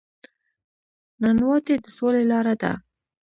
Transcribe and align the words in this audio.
نانواتې 1.21 1.75
د 1.83 1.85
سولې 1.97 2.23
لاره 2.31 2.55
ده 2.61 2.71